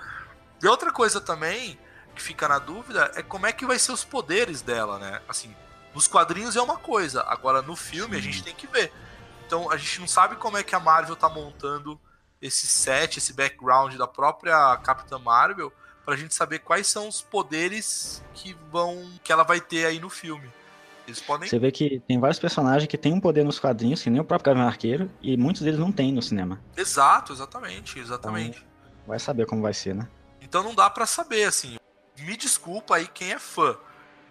[0.62, 1.78] E outra coisa também
[2.16, 5.22] que fica na dúvida é como é que vai ser os poderes dela, né?
[5.28, 5.56] Assim,
[5.94, 8.20] nos quadrinhos é uma coisa, agora no filme Sim.
[8.20, 8.94] a gente tem que ver.
[9.46, 12.00] Então a gente não sabe como é que a Marvel tá montando
[12.42, 15.72] esse set, esse background da própria Capitã Marvel,
[16.06, 20.10] pra gente saber quais são os poderes que vão que ela vai ter aí no
[20.10, 20.50] filme.
[21.06, 21.50] Eles podem...
[21.50, 24.24] Você vê que tem vários personagens que têm um poder nos quadrinhos, que nem o
[24.24, 26.62] próprio Gavião Arqueiro, e muitos deles não têm no cinema.
[26.78, 28.60] Exato, exatamente, exatamente.
[28.60, 30.08] Então, vai saber como vai ser, né?
[30.40, 31.78] Então não dá para saber, assim.
[32.20, 33.78] Me desculpa aí quem é fã,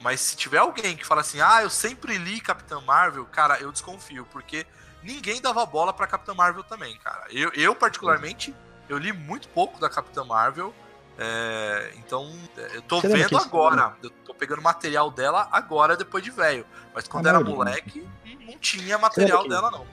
[0.00, 3.72] mas se tiver alguém que fala assim, ah, eu sempre li Capitã Marvel, cara, eu
[3.72, 4.66] desconfio, porque
[5.02, 7.24] ninguém dava bola pra Capitã Marvel também, cara.
[7.30, 8.54] Eu, eu particularmente,
[8.88, 10.74] eu li muito pouco da Capitã Marvel,
[11.18, 13.92] é, então, é, eu tô Você vendo agora.
[14.02, 16.64] Eu tô pegando material dela agora, depois de velho.
[16.94, 18.06] Mas quando ah, era moleque,
[18.46, 19.84] não tinha material dela, não.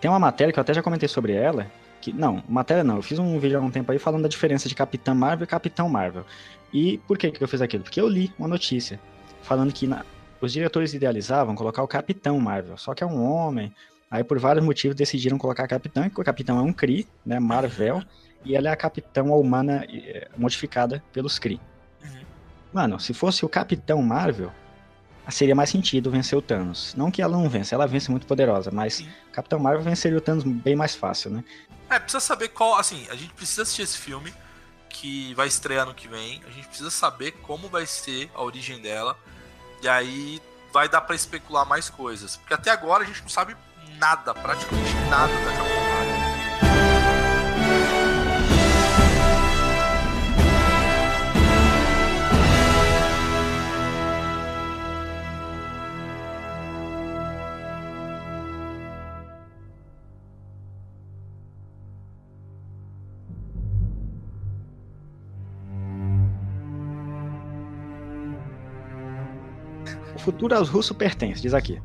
[0.00, 1.66] Tem uma matéria que eu até já comentei sobre ela.
[2.00, 2.96] Que, não, matéria não.
[2.96, 5.48] Eu fiz um vídeo há um tempo aí falando da diferença de Capitã Marvel e
[5.48, 6.24] Capitão Marvel.
[6.72, 7.82] E por que, que eu fiz aquilo?
[7.82, 9.00] Porque eu li uma notícia
[9.42, 10.04] falando que na,
[10.40, 12.76] os diretores idealizavam colocar o Capitão Marvel.
[12.76, 13.74] Só que é um homem.
[14.10, 17.38] Aí, por vários motivos, decidiram colocar Capitão, que o Capitão é um Kree, né?
[17.40, 18.02] Marvel
[18.44, 21.60] e ela é a capitã humana eh, modificada pelos Kree.
[22.04, 22.24] Uhum.
[22.72, 24.52] Mano, se fosse o Capitão Marvel,
[25.30, 26.94] seria mais sentido vencer o Thanos.
[26.94, 29.08] Não que ela não vence, ela vence muito poderosa, mas Sim.
[29.32, 31.44] Capitão Marvel venceria o Thanos bem mais fácil, né?
[31.88, 32.78] É, precisa saber qual.
[32.78, 34.32] Assim, a gente precisa assistir esse filme,
[34.88, 36.42] que vai estrear no que vem.
[36.46, 39.16] A gente precisa saber como vai ser a origem dela.
[39.82, 40.40] E aí
[40.72, 42.36] vai dar para especular mais coisas.
[42.36, 43.56] Porque até agora a gente não sabe
[43.98, 46.34] nada, praticamente nada da Marvel.
[70.24, 71.80] futuro aos russos pertence, diz aqui.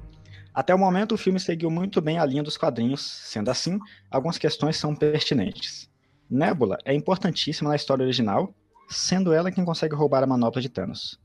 [0.53, 4.38] Até o momento, o filme seguiu muito bem a linha dos quadrinhos, sendo assim, algumas
[4.38, 5.89] questões são pertinentes.
[6.29, 8.53] Nebula é importantíssima na história original,
[8.89, 11.19] sendo ela quem consegue roubar a manopla de Thanos.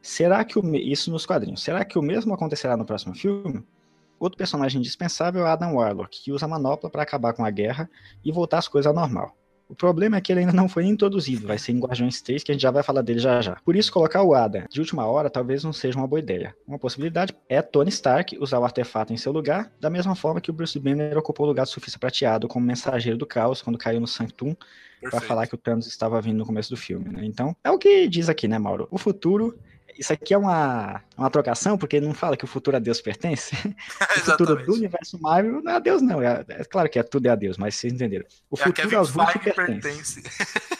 [0.00, 1.62] Será que o isso nos quadrinhos?
[1.62, 3.64] Será que o mesmo acontecerá no próximo filme?
[4.18, 7.88] Outro personagem indispensável é Adam Warlock, que usa a manopla para acabar com a guerra
[8.24, 9.37] e voltar as coisas ao normal.
[9.68, 12.50] O problema é que ele ainda não foi introduzido, vai ser em Guardiões 3, que
[12.50, 13.56] a gente já vai falar dele já já.
[13.56, 16.54] Por isso, colocar o Adam de última hora talvez não seja uma boa ideia.
[16.66, 20.50] Uma possibilidade é Tony Stark usar o artefato em seu lugar, da mesma forma que
[20.50, 24.00] o Bruce Banner ocupou o lugar do Surfista Prateado como mensageiro do caos quando caiu
[24.00, 24.56] no Sanctum
[25.02, 27.24] para falar que o Thanos estava vindo no começo do filme, né?
[27.24, 28.88] Então, é o que diz aqui, né, Mauro?
[28.90, 29.58] O futuro
[29.98, 33.56] isso aqui é uma, uma trocação, porque não fala que o futuro a Deus pertence.
[34.16, 36.22] o futuro do universo Marvel não é a Deus, não.
[36.22, 38.24] É, é, claro que é tudo é a Deus, mas vocês entenderam.
[38.48, 40.22] O é futuro aos russos pertence.
[40.22, 40.22] pertence.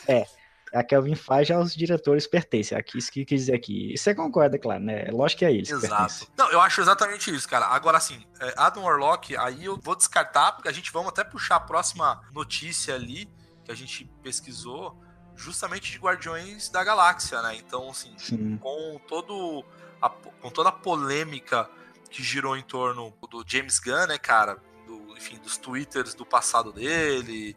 [0.07, 0.25] é.
[0.73, 2.75] A Kelvin Feige aos diretores pertence.
[2.75, 3.97] Aqui, isso que quis dizer aqui.
[3.97, 5.07] Você concorda, claro, né?
[5.11, 5.71] Lógico que é eles.
[5.71, 6.31] Exato.
[6.37, 7.67] Não, eu acho exatamente isso, cara.
[7.67, 11.57] Agora, assim, é, Adam Warlock, aí eu vou descartar, porque a gente vamos até puxar
[11.57, 13.29] a próxima notícia ali,
[13.65, 14.95] que a gente pesquisou
[15.39, 17.55] justamente de Guardiões da Galáxia, né?
[17.57, 18.59] Então, assim, Sim.
[18.59, 19.65] com todo
[20.03, 21.71] a, com toda a polêmica
[22.11, 24.59] que girou em torno do James Gunn, né, cara?
[24.87, 27.57] Do, enfim, dos twitters do passado dele,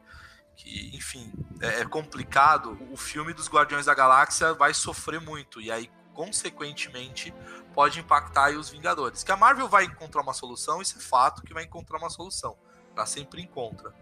[0.55, 2.77] que, enfim, é, é complicado.
[2.91, 7.33] O filme dos Guardiões da Galáxia vai sofrer muito e aí, consequentemente,
[7.73, 9.23] pode impactar aí os Vingadores.
[9.23, 12.55] Que a Marvel vai encontrar uma solução, isso é fato que vai encontrar uma solução.
[12.95, 13.93] Ela sempre encontra.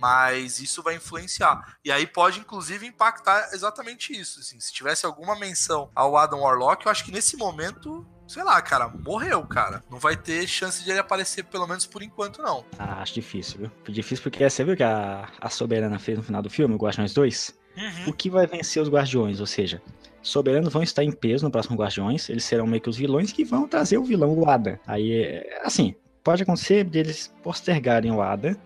[0.00, 1.76] Mas isso vai influenciar.
[1.84, 4.40] E aí pode, inclusive, impactar exatamente isso.
[4.40, 8.60] Assim, se tivesse alguma menção ao Adam Warlock, eu acho que nesse momento sei lá,
[8.60, 9.82] cara, morreu, cara.
[9.90, 12.64] Não vai ter chance de ele aparecer, pelo menos por enquanto, não.
[12.78, 13.70] Ah, acho difícil, viu?
[13.88, 17.14] Difícil porque você viu que a, a Soberana fez no final do filme, o Guardiões
[17.14, 17.56] 2?
[17.76, 18.08] Uhum.
[18.08, 19.38] O que vai vencer os Guardiões?
[19.38, 19.80] Ou seja,
[20.22, 23.44] Soberanos vão estar em peso no próximo Guardiões, eles serão meio que os vilões que
[23.44, 24.80] vão trazer o vilão, o Ada.
[24.86, 28.58] Aí, assim, pode acontecer deles postergarem o Ada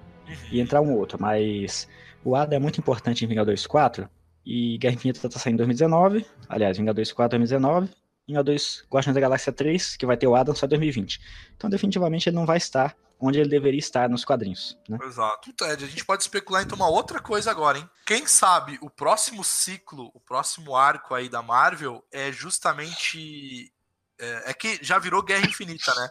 [0.51, 1.89] e entrar um outro, mas
[2.25, 4.09] o Ada é muito importante em Vingadores 4
[4.45, 7.91] e Guerra Infinita tá saindo em 2019, aliás, Vingadores 4 2019,
[8.27, 11.21] Vingadores Guardiões da Galáxia 3, que vai ter o Adam só em 2020.
[11.57, 14.79] Então, definitivamente, ele não vai estar onde ele deveria estar nos quadrinhos.
[14.89, 14.99] Né?
[15.05, 15.53] Exato.
[15.53, 17.91] Ted, a gente pode especular então uma outra coisa agora, hein?
[18.07, 23.71] Quem sabe o próximo ciclo, o próximo arco aí da Marvel é justamente.
[24.19, 26.11] É, é que já virou Guerra Infinita, né?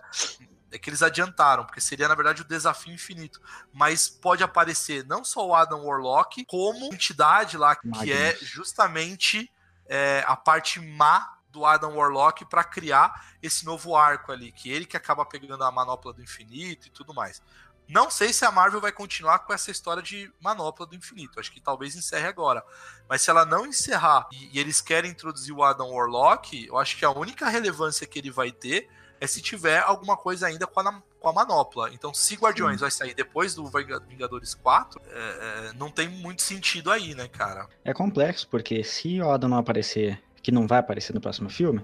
[0.71, 3.41] É que eles adiantaram, porque seria na verdade o desafio infinito.
[3.73, 8.09] Mas pode aparecer não só o Adam Warlock, como entidade lá que Magnus.
[8.09, 9.51] é justamente
[9.87, 14.85] é, a parte má do Adam Warlock para criar esse novo arco ali, que ele
[14.85, 17.41] que acaba pegando a manopla do infinito e tudo mais.
[17.87, 21.39] Não sei se a Marvel vai continuar com essa história de manopla do infinito.
[21.39, 22.63] Acho que talvez encerre agora.
[23.09, 26.95] Mas se ela não encerrar e, e eles querem introduzir o Adam Warlock, eu acho
[26.95, 28.87] que a única relevância que ele vai ter
[29.19, 31.89] é se tiver alguma coisa ainda com a, com a manopla.
[31.93, 32.81] Então, se Guardiões Sim.
[32.81, 33.69] vai sair depois do
[34.07, 37.67] Vingadores 4, é, é, não tem muito sentido aí, né, cara?
[37.83, 41.83] É complexo, porque se o Adam não aparecer, que não vai aparecer no próximo filme,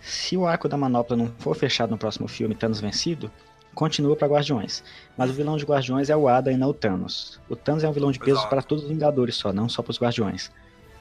[0.00, 3.30] se o arco da manopla não for fechado no próximo filme, Thanos vencido,
[3.74, 4.82] continua para Guardiões.
[5.16, 7.40] Mas o vilão de Guardiões é o Ada e não o Thanos.
[7.48, 9.90] O Thanos é um vilão de peso para todos os Vingadores só, não só para
[9.90, 10.50] os Guardiões.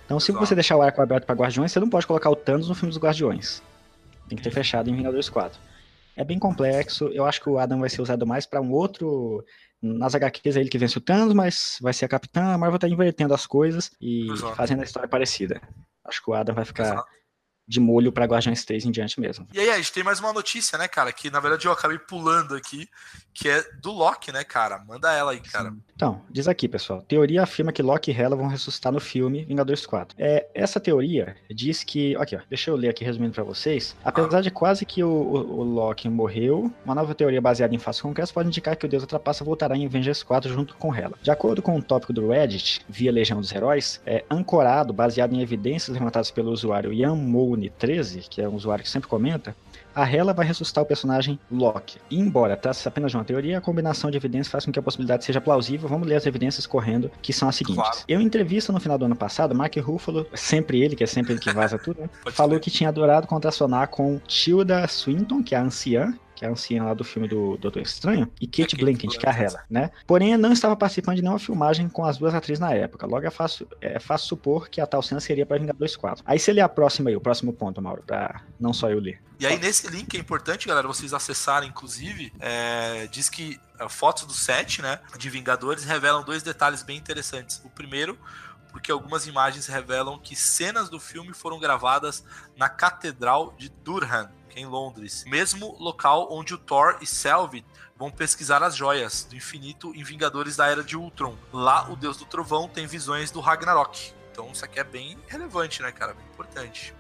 [0.05, 0.45] Então, se Exato.
[0.45, 2.89] você deixar o arco aberto para Guardiões, você não pode colocar o Thanos no filme
[2.89, 3.61] dos Guardiões.
[4.27, 5.59] Tem que ter fechado em Vingadores 4.
[6.15, 7.07] É bem complexo.
[7.13, 9.43] Eu acho que o Adam vai ser usado mais para um outro.
[9.81, 12.53] Nas HQs é ele que vence o Thanos, mas vai ser a Capitã.
[12.53, 14.55] A Marvel tá invertendo as coisas e Exato.
[14.55, 15.61] fazendo a história parecida.
[16.03, 17.17] Acho que o Adam vai ficar Exato
[17.67, 19.47] de molho para Guardiões 3 em diante mesmo.
[19.51, 21.11] E aí, a gente tem mais uma notícia, né, cara?
[21.11, 22.89] Que na verdade eu acabei pulando aqui,
[23.33, 24.79] que é do Loki, né, cara?
[24.79, 25.71] Manda ela aí, cara.
[25.71, 25.83] Sim.
[25.97, 27.01] Então, diz aqui, pessoal.
[27.01, 30.15] Teoria afirma que Loki e Hela vão ressuscitar no filme Vingadores 4.
[30.19, 32.15] É, essa teoria diz que.
[32.17, 33.95] Aqui, ó, deixa eu ler aqui resumindo para vocês.
[34.05, 37.99] Apesar de quase que o, o, o, Loki morreu, uma nova teoria baseada em fatos
[37.99, 41.17] concretos pode indicar que o Deus Ultrapassa voltará em Avengers 4 junto com Hela.
[41.19, 45.33] De acordo com o um tópico do Reddit, via Legião dos Heróis, é ancorado, baseado
[45.33, 49.55] em evidências levantadas pelo usuário Yamone13, que é um usuário que sempre comenta,
[49.97, 51.97] a Hela vai ressuscitar o personagem Loki.
[52.11, 54.81] E embora trate-se apenas de uma teoria, a combinação de evidências faz com que a
[54.81, 55.89] possibilidade seja plausível.
[55.89, 57.81] Vamos ler as evidências correndo, que são as seguintes.
[57.81, 57.97] Claro.
[58.07, 61.39] Eu entrevista no final do ano passado, Mark Ruffalo, sempre ele, que é sempre ele
[61.39, 62.09] que vaza tudo, né?
[62.31, 66.51] falou que tinha adorado contracionar com Tilda Swinton, que é a anciã, que é a
[66.51, 69.63] anciã lá do filme do Doutor Estranho, e Kate é Blanchett, que é a Hela,
[69.67, 69.89] né?
[70.05, 73.07] Porém, não estava participando de nenhuma filmagem com as duas atrizes na época.
[73.07, 76.23] Logo é fácil, é fácil supor que a tal cena seria para Vingadores 4.
[76.27, 79.19] Aí você lê a próxima aí, o próximo ponto, Mauro, pra não só eu ler.
[79.39, 84.25] E aí, nesse link é importante, galera, vocês acessarem, inclusive, é, diz que é, fotos
[84.25, 87.61] do set, né, de Vingadores revelam dois detalhes bem interessantes.
[87.63, 88.17] O primeiro,
[88.71, 92.23] porque algumas imagens revelam que cenas do filme foram gravadas
[92.55, 97.63] na Catedral de Durham, em Londres, mesmo local onde o Thor e Sylvie
[97.95, 101.35] vão pesquisar as joias do infinito em Vingadores da Era de Ultron.
[101.53, 104.13] Lá, o Deus do Trovão tem visões do Ragnarok.
[104.31, 106.13] Então, isso aqui é bem relevante, né, cara?
[106.13, 106.93] Bem importante.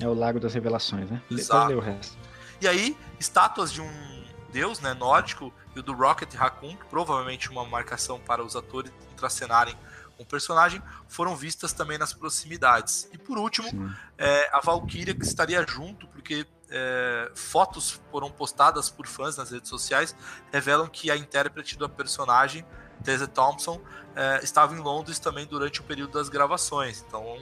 [0.00, 1.22] É o Lago das Revelações, né?
[1.30, 1.68] Exato.
[1.68, 2.16] Ler o resto.
[2.60, 7.64] E aí, estátuas de um deus, né, nórdico, e o do Rocket Raccoon, provavelmente uma
[7.64, 9.76] marcação para os atores contracenarem
[10.16, 13.08] com o personagem foram vistas também nas proximidades.
[13.12, 13.68] E por último,
[14.16, 19.68] é, a Valkyria que estaria junto, porque é, fotos foram postadas por fãs nas redes
[19.68, 20.16] sociais
[20.52, 22.64] revelam que a intérprete da personagem,
[23.04, 23.80] Tessa Thompson,
[24.14, 27.04] é, estava em Londres também durante o período das gravações.
[27.06, 27.36] Então,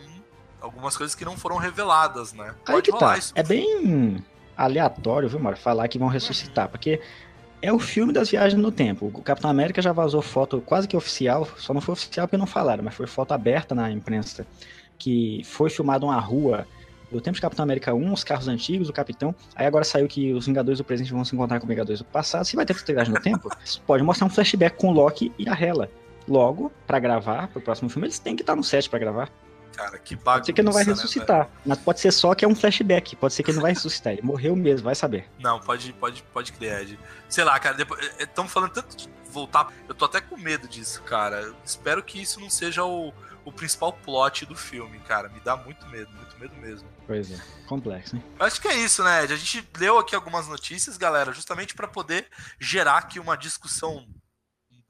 [0.61, 2.55] algumas coisas que não foram reveladas, né?
[2.64, 3.18] Pode Aí que tá.
[3.35, 4.25] É bem
[4.57, 7.01] aleatório, viu, Mário, falar que vão ressuscitar, porque
[7.62, 9.07] é o filme das viagens no tempo.
[9.07, 12.47] O Capitão América já vazou foto quase que oficial, só não foi oficial porque não
[12.47, 14.47] falaram, mas foi foto aberta na imprensa,
[14.99, 16.66] que foi filmado uma rua
[17.11, 19.34] do tempo de Capitão América 1, os carros antigos, o Capitão.
[19.55, 22.05] Aí agora saiu que os Vingadores do presente vão se encontrar com os Vingadores do
[22.05, 22.44] passado.
[22.44, 23.48] Se vai ter viagem no tempo,
[23.86, 25.90] pode mostrar um flashback com o Loki e a Hela.
[26.26, 29.30] Logo, para gravar, pro próximo filme, eles têm que estar no set para gravar.
[29.76, 31.40] Cara, que bagunça, Pode ser que ele não vai né, ressuscitar.
[31.40, 33.16] Né, mas pode ser só que é um flashback.
[33.16, 34.12] Pode ser que ele não vai ressuscitar.
[34.12, 35.28] Ele morreu mesmo, vai saber.
[35.38, 36.98] Não, pode, pode, pode crer, Ed.
[37.28, 37.76] Sei lá, cara,
[38.18, 39.72] Estamos falando tanto de voltar.
[39.88, 41.52] Eu tô até com medo disso, cara.
[41.64, 43.12] espero que isso não seja o,
[43.45, 45.28] o principal plot do filme, cara.
[45.28, 46.88] Me dá muito medo, muito medo mesmo.
[47.07, 48.24] Pois é, complexo, hein?
[48.38, 49.32] Acho que é isso, né, Ed?
[49.32, 52.28] A gente leu aqui algumas notícias, galera, justamente para poder
[52.59, 54.07] gerar aqui uma discussão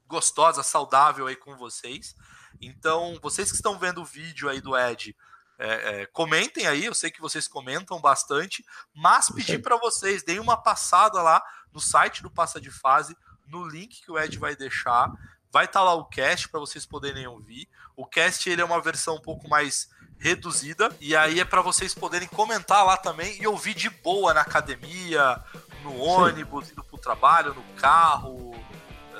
[0.07, 2.15] gostosa, saudável aí com vocês.
[2.61, 5.15] Então, vocês que estão vendo o vídeo aí do Ed,
[5.57, 10.39] é, é, comentem aí, eu sei que vocês comentam bastante, mas pedir para vocês, deem
[10.39, 13.15] uma passada lá no site do Passa de Fase,
[13.47, 15.11] no link que o Ed vai deixar.
[15.55, 17.65] Vai estar tá lá o cast para vocês poderem ouvir.
[17.95, 19.87] O cast ele é uma versão um pouco mais
[20.19, 24.41] reduzida e aí é para vocês poderem comentar lá também e ouvir de boa na
[24.41, 25.41] academia,
[25.81, 26.73] no ônibus, Sim.
[26.73, 28.53] indo pro trabalho, no carro,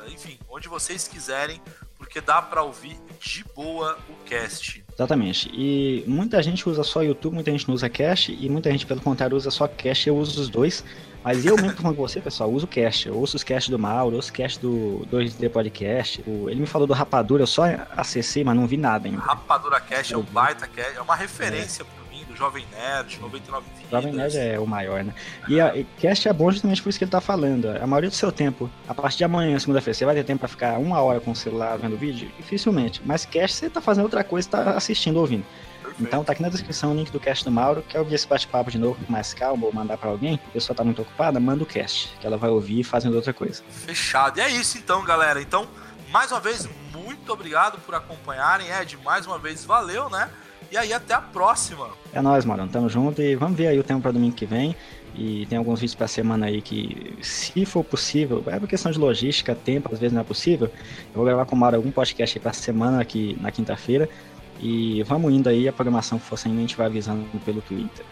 [0.09, 1.61] enfim, onde vocês quiserem
[1.97, 4.83] porque dá para ouvir de boa o cast.
[4.93, 5.49] Exatamente.
[5.53, 8.99] E muita gente usa só YouTube, muita gente não usa cast, e muita gente, pelo
[8.99, 10.09] contrário, usa só cast.
[10.09, 10.83] Eu uso os dois.
[11.25, 13.07] Mas eu mesmo, falando com você, pessoal, uso o cast.
[13.07, 16.23] Eu ouço os cast do Mauro, ouço o cast do 2D Podcast.
[16.27, 17.63] Ele me falou do Rapadura, eu só
[17.97, 19.21] acessei, mas não vi nada ainda.
[19.21, 22.05] Rapadura Cast é um baita cast, é uma referência é.
[22.35, 23.89] Jovem Nerd, 99 Vidas.
[23.89, 25.13] Jovem Nerd é o maior, né?
[25.47, 27.69] E a e cast é bom justamente por isso que ele tá falando.
[27.69, 30.49] A maioria do seu tempo, a partir de amanhã, segunda-feira, você vai ter tempo pra
[30.49, 32.29] ficar uma hora com o celular vendo vídeo?
[32.37, 33.01] Dificilmente.
[33.05, 35.45] Mas cast você tá fazendo outra coisa, tá assistindo, ouvindo.
[35.99, 37.81] Então tá aqui na descrição o link do cast do Mauro.
[37.87, 40.39] Quer ouvir esse bate-papo de novo mais calmo ou mandar para alguém?
[40.47, 43.63] A pessoa tá muito ocupada, manda o cast, que ela vai ouvir fazendo outra coisa.
[43.69, 44.37] Fechado.
[44.37, 45.41] E é isso então, galera.
[45.41, 45.67] Então,
[46.11, 48.67] mais uma vez, muito obrigado por acompanharem.
[48.69, 50.29] Ed, mais uma vez, valeu, né?
[50.71, 51.89] E aí, até a próxima.
[52.11, 52.67] É nóis, mano.
[52.67, 54.75] Tamo junto e vamos ver aí o tempo pra domingo que vem.
[55.17, 58.99] E tem alguns vídeos pra semana aí que, se for possível, é por questão de
[58.99, 60.67] logística, tempo, às vezes não é possível.
[60.67, 64.09] Eu vou gravar com o Mauro algum podcast aí pra semana aqui na quinta-feira.
[64.59, 68.05] E vamos indo aí, a programação que for saindo a gente vai avisando pelo Twitter.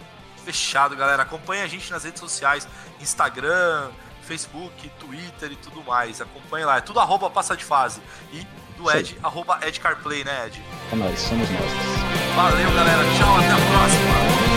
[0.43, 1.23] Fechado, galera.
[1.23, 2.67] Acompanhe a gente nas redes sociais,
[3.01, 3.89] Instagram,
[4.21, 6.21] Facebook, Twitter e tudo mais.
[6.21, 6.77] Acompanhe lá.
[6.77, 8.01] É tudo arroba passa de fase.
[8.31, 8.45] E
[8.77, 10.61] do Ed, arroba Ed Carplay, né, Ed?
[10.91, 11.71] É nóis, somos nós.
[12.35, 13.03] Valeu, galera.
[13.17, 14.52] Tchau, até a próxima.